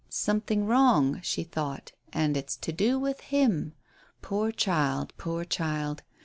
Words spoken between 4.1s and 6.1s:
Poor child, poor child.